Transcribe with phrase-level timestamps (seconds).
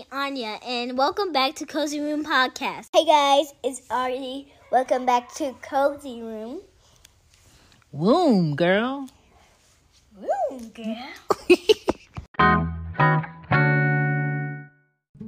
[0.00, 2.88] Me, Anya, and welcome back to Cozy Room Podcast.
[2.94, 4.50] Hey guys, it's Artie.
[4.72, 6.62] Welcome back to Cozy Room.
[7.92, 9.08] Womb, girl.
[10.16, 11.10] Room, girl.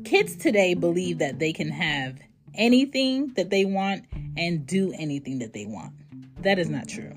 [0.04, 2.18] Kids today believe that they can have
[2.54, 4.04] anything that they want
[4.38, 5.92] and do anything that they want.
[6.42, 7.12] That is not true.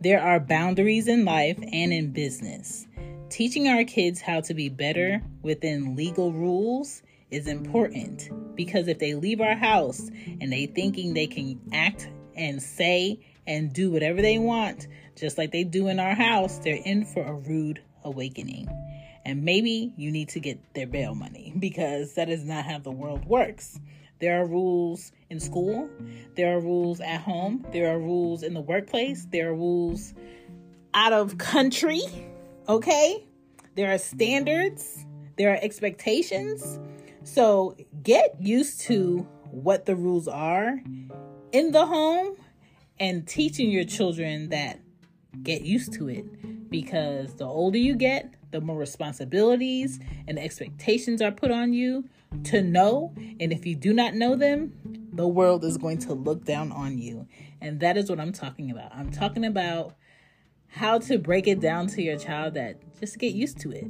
[0.00, 2.86] There are boundaries in life and in business.
[3.34, 9.14] Teaching our kids how to be better within legal rules is important because if they
[9.14, 10.08] leave our house
[10.40, 13.18] and they thinking they can act and say
[13.48, 17.24] and do whatever they want just like they do in our house, they're in for
[17.24, 18.68] a rude awakening.
[19.24, 22.92] And maybe you need to get their bail money because that is not how the
[22.92, 23.80] world works.
[24.20, 25.90] There are rules in school,
[26.36, 30.14] there are rules at home, there are rules in the workplace, there are rules
[30.94, 32.00] out of country,
[32.68, 33.24] okay?
[33.74, 35.04] There are standards,
[35.36, 36.78] there are expectations.
[37.24, 40.80] So get used to what the rules are
[41.52, 42.36] in the home
[42.98, 44.80] and teaching your children that
[45.42, 49.98] get used to it because the older you get, the more responsibilities
[50.28, 52.08] and expectations are put on you
[52.44, 53.12] to know.
[53.40, 54.72] And if you do not know them,
[55.12, 57.26] the world is going to look down on you.
[57.60, 58.94] And that is what I'm talking about.
[58.94, 59.96] I'm talking about
[60.74, 63.86] how to break it down to your child that just get used to it.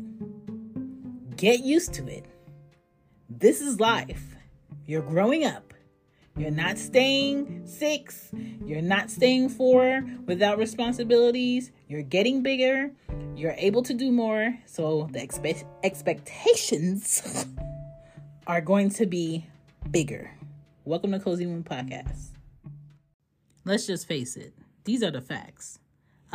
[1.35, 2.27] Get used to it.
[3.31, 4.37] This is life.
[4.85, 5.73] You're growing up.
[6.37, 8.29] You're not staying six.
[8.67, 11.73] You're not staying four without responsibilities.
[11.89, 12.91] You're getting bigger.
[13.35, 14.55] You're able to do more.
[14.67, 17.47] So the expe- expectations
[18.47, 19.47] are going to be
[19.91, 20.31] bigger.
[20.85, 22.33] Welcome to Cozy Womb Podcast.
[23.65, 24.53] Let's just face it,
[24.85, 25.79] these are the facts.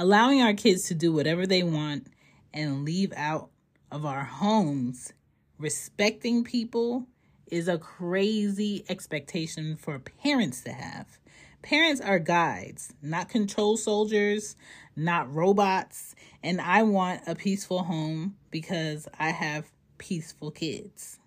[0.02, 2.08] Allowing our kids to do whatever they want
[2.54, 3.50] and leave out
[3.92, 5.12] of our homes,
[5.58, 7.06] respecting people
[7.48, 11.20] is a crazy expectation for parents to have.
[11.64, 14.56] Parents are guides, not control soldiers,
[14.96, 21.20] not robots, and I want a peaceful home because I have peaceful kids.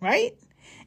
[0.00, 0.38] Right?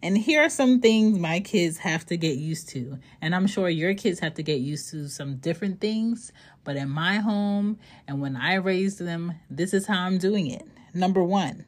[0.02, 3.00] And here are some things my kids have to get used to.
[3.22, 6.32] And I'm sure your kids have to get used to some different things.
[6.64, 10.66] But in my home and when I raised them, this is how I'm doing it.
[10.94, 11.66] Number one,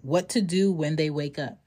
[0.00, 1.58] what to do when they wake up.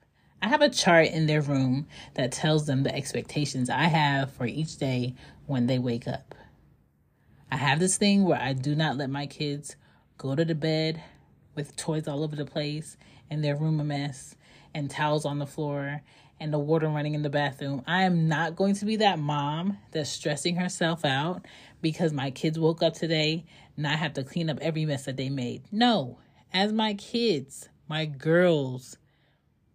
[0.42, 4.46] I have a chart in their room that tells them the expectations I have for
[4.46, 5.14] each day
[5.46, 6.36] when they wake up.
[7.52, 9.76] I have this thing where I do not let my kids
[10.18, 11.02] go to the bed
[11.56, 12.98] with toys all over the place
[13.30, 14.36] and their room a mess
[14.74, 16.02] and towels on the floor
[16.40, 17.84] and the water running in the bathroom.
[17.88, 21.46] I am not going to be that mom that's stressing herself out
[21.82, 23.46] because my kids woke up today
[23.78, 25.64] and I have to clean up every mess that they made.
[25.72, 26.18] No,
[26.52, 28.98] as my kids, my girls,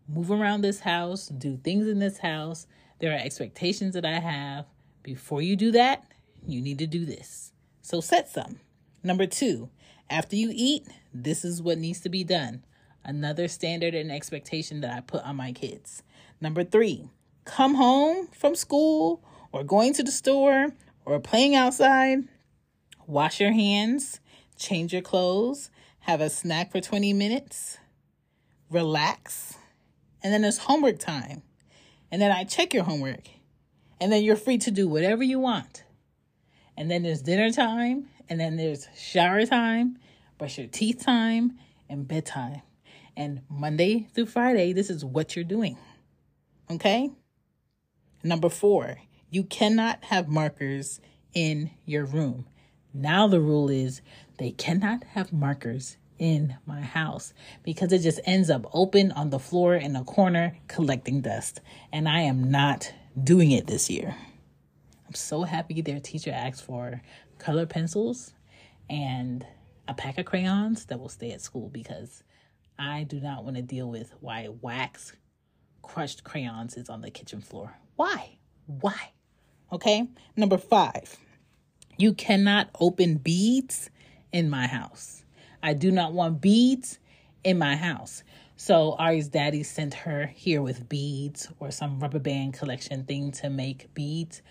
[0.08, 2.66] move around this house, do things in this house,
[2.98, 4.66] there are expectations that I have.
[5.02, 6.04] Before you do that,
[6.46, 7.52] you need to do this.
[7.82, 8.60] So set some.
[9.02, 9.70] Number two,
[10.10, 12.64] after you eat, this is what needs to be done
[13.08, 16.02] another standard and expectation that I put on my kids.
[16.42, 17.08] Number three,
[17.46, 20.74] come home from school or going to the store
[21.06, 22.18] or playing outside,
[23.06, 24.20] wash your hands,
[24.58, 25.70] change your clothes,
[26.00, 27.78] have a snack for 20 minutes,
[28.70, 29.56] relax,
[30.22, 31.42] and then there's homework time.
[32.10, 33.28] And then I check your homework.
[34.00, 35.82] And then you're free to do whatever you want.
[36.76, 39.98] And then there's dinner time, and then there's shower time,
[40.36, 41.58] brush your teeth time,
[41.88, 42.62] and bedtime.
[43.18, 45.76] And Monday through Friday, this is what you're doing.
[46.70, 47.10] Okay?
[48.22, 48.98] Number four,
[49.28, 51.00] you cannot have markers
[51.34, 52.46] in your room.
[52.94, 54.02] Now the rule is
[54.38, 57.34] they cannot have markers in my house
[57.64, 61.60] because it just ends up open on the floor in a corner collecting dust.
[61.92, 64.14] And I am not doing it this year.
[65.08, 67.02] I'm so happy their teacher asked for
[67.38, 68.32] color pencils
[68.88, 69.44] and
[69.88, 72.22] a pack of crayons that will stay at school because
[72.78, 75.12] I do not want to deal with why wax
[75.82, 77.76] crushed crayons is on the kitchen floor.
[77.96, 78.38] Why?
[78.66, 79.12] Why?
[79.72, 80.06] Okay.
[80.36, 81.16] Number five,
[81.96, 83.90] you cannot open beads
[84.32, 85.24] in my house.
[85.62, 86.98] I do not want beads
[87.42, 88.22] in my house.
[88.56, 93.50] So Ari's daddy sent her here with beads or some rubber band collection thing to
[93.50, 94.42] make beads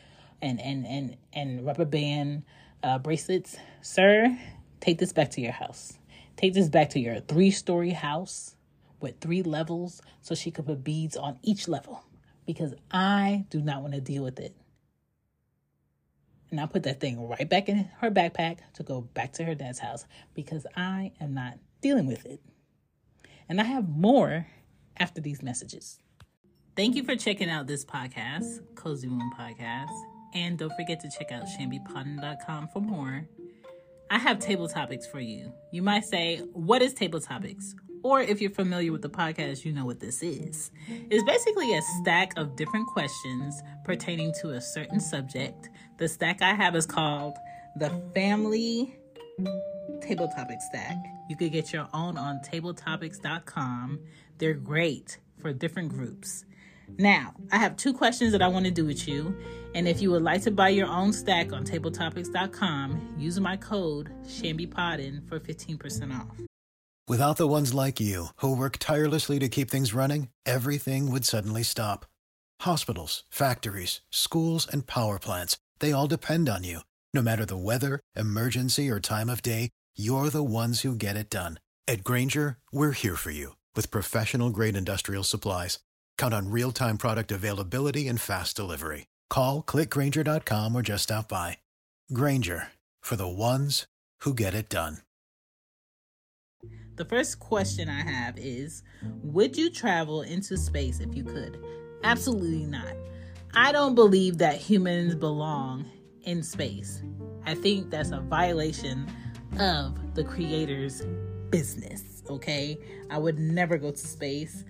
[0.42, 2.44] and and and and rubber band
[2.84, 3.58] uh, bracelets.
[3.82, 4.38] Sir,
[4.80, 5.97] take this back to your house.
[6.38, 8.56] Take this back to your three story house
[9.02, 12.04] with three levels so she could put beads on each level
[12.46, 14.56] because I do not want to deal with it.
[16.50, 19.56] And I put that thing right back in her backpack to go back to her
[19.56, 22.40] dad's house because I am not dealing with it.
[23.50, 24.48] And I have more
[24.98, 26.00] after these messages.
[26.76, 29.92] Thank you for checking out this podcast, Cozy Womb Podcast.
[30.36, 33.28] And don't forget to check out chanbepoddin.com for more.
[34.10, 35.52] I have table topics for you.
[35.72, 37.76] You might say, What is table topics?
[38.04, 40.72] Or if you're familiar with the podcast, you know what this is.
[40.88, 45.70] It's basically a stack of different questions pertaining to a certain subject.
[45.98, 47.34] The stack I have is called
[47.76, 48.96] the Family
[50.02, 50.96] Table Topic Stack.
[51.30, 54.00] You could get your own on tabletopics.com.
[54.38, 56.46] They're great for different groups.
[56.98, 59.36] Now, I have two questions that I want to do with you.
[59.76, 64.10] And if you would like to buy your own stack on tabletopics.com, use my code
[64.26, 66.38] Chanbepoddin for 15% off.
[67.08, 71.64] Without the ones like you, who work tirelessly to keep things running, everything would suddenly
[71.64, 72.06] stop.
[72.62, 76.82] Hospitals, factories, schools, and power plants, they all depend on you.
[77.14, 81.30] No matter the weather, emergency, or time of day, you're the ones who get it
[81.30, 81.60] done.
[81.88, 85.80] At Grainger, we're here for you with professional grade industrial supplies.
[86.18, 89.08] Count on real time product availability and fast delivery.
[89.30, 91.58] Call clickgrainger.com or just stop by.
[92.12, 92.68] Grainger
[93.02, 93.88] for the ones
[94.22, 94.98] who get it done.
[96.96, 98.82] The first question I have is
[99.22, 101.64] Would you travel into space if you could?
[102.04, 102.96] Absolutely not.
[103.54, 105.86] I don't believe that humans belong
[106.24, 107.04] in space.
[107.46, 109.08] I think that's a violation
[109.60, 111.04] of the creator's
[111.50, 112.78] business, okay?
[113.10, 114.66] I would never go to space.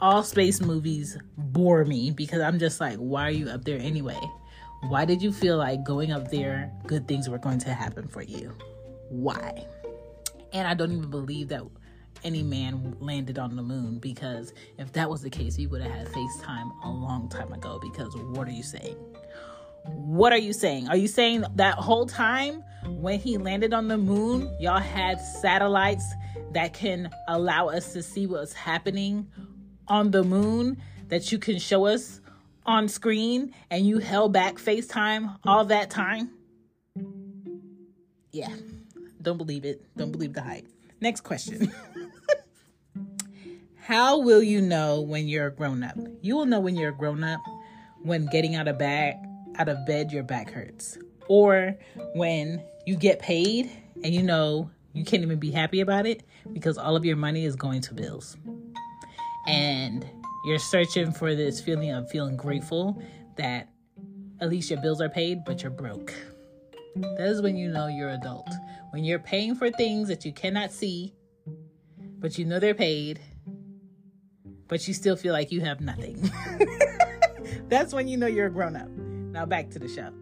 [0.00, 4.20] All space movies bore me because I'm just like, why are you up there anyway?
[4.82, 8.22] Why did you feel like going up there, good things were going to happen for
[8.22, 8.54] you?
[9.08, 9.66] Why?
[10.52, 11.62] And I don't even believe that
[12.22, 15.90] any man landed on the moon because if that was the case, he would have
[15.90, 17.80] had FaceTime a long time ago.
[17.82, 18.96] Because what are you saying?
[19.84, 20.88] What are you saying?
[20.88, 26.04] Are you saying that whole time when he landed on the moon, y'all had satellites
[26.52, 29.26] that can allow us to see what's happening
[29.88, 32.20] on the moon that you can show us
[32.66, 36.30] on screen and you held back FaceTime all that time?
[38.30, 38.54] Yeah.
[39.22, 39.84] Don't believe it.
[39.96, 40.66] Don't believe the hype.
[41.00, 41.72] Next question.
[43.76, 45.96] How will you know when you're a grown up?
[46.20, 47.40] You will know when you're a grown up
[48.02, 49.16] when getting out of bed
[49.58, 50.98] out of bed your back hurts.
[51.28, 51.76] Or
[52.14, 53.70] when you get paid
[54.02, 57.44] and you know you can't even be happy about it because all of your money
[57.44, 58.36] is going to bills.
[59.48, 60.06] And
[60.44, 63.02] you're searching for this feeling of feeling grateful
[63.36, 63.68] that
[64.40, 66.14] at least your bills are paid, but you're broke.
[66.94, 68.48] That is when you know you're adult.
[68.90, 71.14] When you're paying for things that you cannot see,
[72.18, 73.20] but you know they're paid,
[74.68, 76.30] but you still feel like you have nothing.
[77.68, 78.88] That's when you know you're a grown up.
[78.88, 80.12] Now back to the show.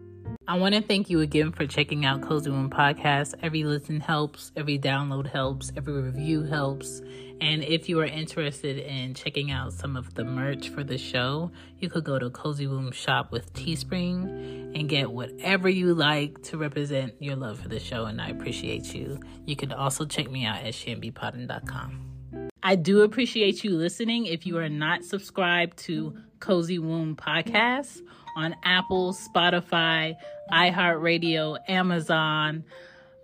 [0.49, 3.33] I want to thank you again for checking out Cozy Womb Podcast.
[3.43, 7.01] Every listen helps, every download helps, every review helps.
[7.41, 11.51] And if you are interested in checking out some of the merch for the show,
[11.79, 16.57] you could go to Cozy Womb Shop with Teespring and get whatever you like to
[16.57, 18.05] represent your love for the show.
[18.05, 19.19] And I appreciate you.
[19.45, 22.49] You can also check me out at chanbepoddin.com.
[22.63, 24.27] I do appreciate you listening.
[24.27, 28.01] If you are not subscribed to Cozy Womb Podcast
[28.37, 30.15] on Apple, Spotify,
[30.51, 32.63] iHeartRadio, Amazon,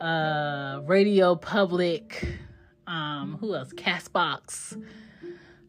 [0.02, 2.28] uh, Radio Public,
[2.88, 3.72] um, who else?
[3.74, 4.84] Castbox.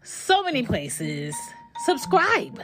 [0.02, 1.36] So many places.
[1.84, 2.58] Subscribe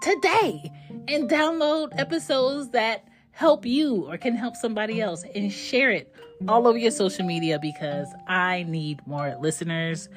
[0.00, 0.72] today
[1.06, 6.14] and download episodes that help you or can help somebody else and share it
[6.48, 10.08] all over your social media because I need more listeners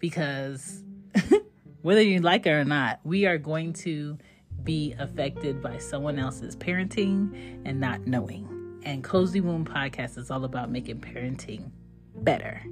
[0.00, 0.84] because
[1.82, 4.18] whether you like it or not, we are going to
[4.64, 8.80] be affected by someone else's parenting and not knowing.
[8.84, 11.70] And Cozy Womb Podcast is all about making parenting
[12.14, 12.62] better.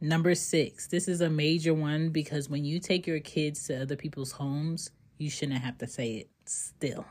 [0.00, 3.96] Number six, this is a major one because when you take your kids to other
[3.96, 7.06] people's homes, you shouldn't have to say it still.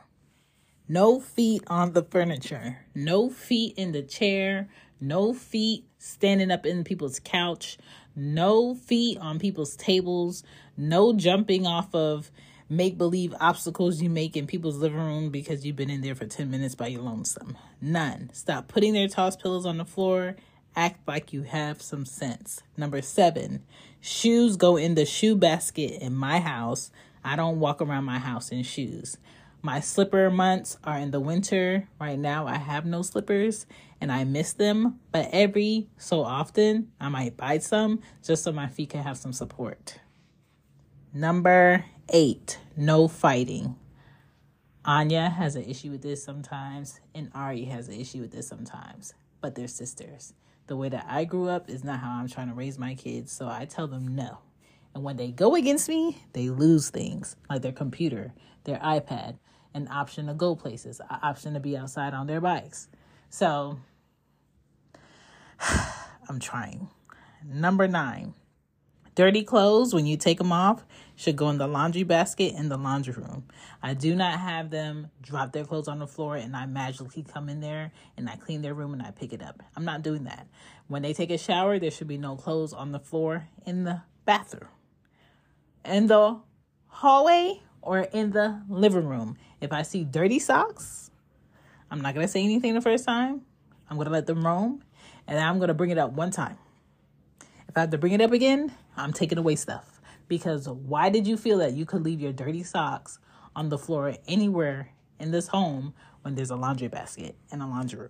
[0.87, 4.69] No feet on the furniture, no feet in the chair,
[4.99, 7.77] no feet standing up in people's couch,
[8.15, 10.43] no feet on people's tables,
[10.77, 12.31] no jumping off of
[12.71, 16.25] make believe obstacles you make in people's living room because you've been in there for
[16.25, 17.57] 10 minutes by your lonesome.
[17.81, 18.29] None.
[18.33, 20.37] Stop putting their toss pillows on the floor.
[20.73, 22.61] Act like you have some sense.
[22.77, 23.63] Number seven,
[23.99, 26.91] shoes go in the shoe basket in my house.
[27.25, 29.17] I don't walk around my house in shoes.
[29.63, 31.87] My slipper months are in the winter.
[31.99, 33.67] Right now, I have no slippers
[33.99, 38.67] and I miss them, but every so often, I might buy some just so my
[38.67, 39.99] feet can have some support.
[41.13, 43.75] Number eight, no fighting.
[44.83, 49.13] Anya has an issue with this sometimes, and Ari has an issue with this sometimes,
[49.41, 50.33] but they're sisters.
[50.65, 53.31] The way that I grew up is not how I'm trying to raise my kids,
[53.31, 54.39] so I tell them no.
[54.95, 59.37] And when they go against me, they lose things like their computer, their iPad,
[59.73, 62.87] an option to go places, an option to be outside on their bikes.
[63.29, 63.79] So
[66.29, 66.89] I'm trying.
[67.43, 68.33] Number nine,
[69.15, 70.85] dirty clothes, when you take them off,
[71.15, 73.45] should go in the laundry basket in the laundry room.
[73.81, 77.49] I do not have them drop their clothes on the floor and I magically come
[77.49, 79.61] in there and I clean their room and I pick it up.
[79.75, 80.47] I'm not doing that.
[80.87, 84.01] When they take a shower, there should be no clothes on the floor in the
[84.25, 84.69] bathroom.
[85.85, 86.39] In the
[86.87, 89.37] hallway or in the living room.
[89.59, 91.11] If I see dirty socks,
[91.89, 93.41] I'm not going to say anything the first time.
[93.89, 94.83] I'm going to let them roam
[95.27, 96.57] and I'm going to bring it up one time.
[97.67, 100.01] If I have to bring it up again, I'm taking away stuff.
[100.27, 103.19] Because why did you feel that you could leave your dirty socks
[103.55, 107.99] on the floor anywhere in this home when there's a laundry basket and a laundry
[107.99, 108.09] room?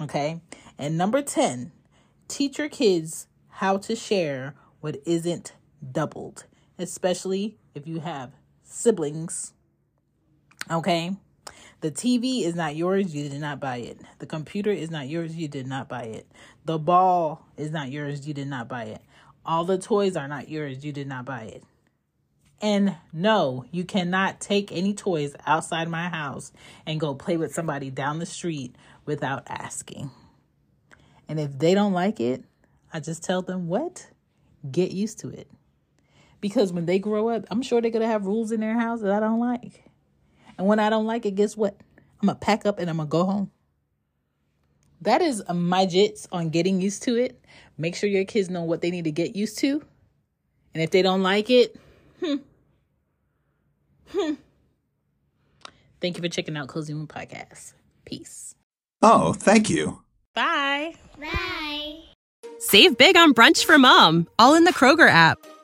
[0.00, 0.40] Okay.
[0.78, 1.72] And number 10,
[2.28, 5.54] teach your kids how to share what isn't
[5.92, 6.44] doubled,
[6.78, 8.32] especially if you have
[8.64, 9.52] siblings.
[10.70, 11.16] Okay.
[11.80, 14.00] The TV is not yours, you did not buy it.
[14.18, 16.26] The computer is not yours, you did not buy it.
[16.64, 19.02] The ball is not yours, you did not buy it.
[19.44, 21.62] All the toys are not yours, you did not buy it.
[22.62, 26.52] And no, you cannot take any toys outside my house
[26.86, 30.10] and go play with somebody down the street without asking.
[31.28, 32.44] And if they don't like it,
[32.90, 34.06] I just tell them what?
[34.70, 35.50] Get used to it.
[36.44, 39.00] Because when they grow up, I'm sure they're going to have rules in their house
[39.00, 39.82] that I don't like.
[40.58, 41.74] And when I don't like it, guess what?
[42.20, 43.50] I'm going to pack up and I'm going to go home.
[45.00, 47.42] That is my jits on getting used to it.
[47.78, 49.82] Make sure your kids know what they need to get used to.
[50.74, 51.80] And if they don't like it,
[52.20, 52.34] hmm.
[54.10, 54.34] Hmm.
[56.02, 57.72] Thank you for checking out Cozy Womb Podcast.
[58.04, 58.54] Peace.
[59.00, 60.02] Oh, thank you.
[60.34, 60.94] Bye.
[61.18, 62.00] Bye.
[62.58, 65.38] Save big on brunch for mom, all in the Kroger app.